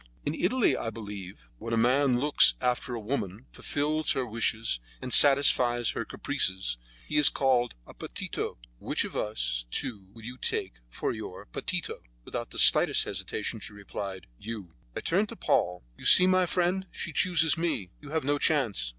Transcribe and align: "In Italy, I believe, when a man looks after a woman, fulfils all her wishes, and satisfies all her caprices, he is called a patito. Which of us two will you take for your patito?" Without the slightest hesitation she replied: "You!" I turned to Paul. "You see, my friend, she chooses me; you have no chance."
"In 0.25 0.33
Italy, 0.33 0.75
I 0.75 0.89
believe, 0.89 1.47
when 1.59 1.75
a 1.75 1.77
man 1.77 2.19
looks 2.19 2.55
after 2.59 2.95
a 2.95 2.99
woman, 2.99 3.45
fulfils 3.51 4.15
all 4.15 4.19
her 4.19 4.25
wishes, 4.25 4.79
and 4.99 5.13
satisfies 5.13 5.91
all 5.91 5.99
her 5.99 6.05
caprices, 6.05 6.79
he 7.05 7.17
is 7.17 7.29
called 7.29 7.75
a 7.85 7.93
patito. 7.93 8.57
Which 8.79 9.03
of 9.05 9.15
us 9.15 9.67
two 9.69 10.07
will 10.11 10.23
you 10.23 10.39
take 10.39 10.73
for 10.89 11.11
your 11.13 11.45
patito?" 11.45 12.01
Without 12.25 12.49
the 12.49 12.57
slightest 12.57 13.03
hesitation 13.03 13.59
she 13.59 13.73
replied: 13.73 14.25
"You!" 14.39 14.73
I 14.95 15.01
turned 15.01 15.29
to 15.29 15.35
Paul. 15.35 15.83
"You 15.95 16.05
see, 16.05 16.25
my 16.25 16.47
friend, 16.47 16.87
she 16.91 17.13
chooses 17.13 17.55
me; 17.55 17.91
you 18.01 18.09
have 18.09 18.23
no 18.23 18.39
chance." 18.39 18.89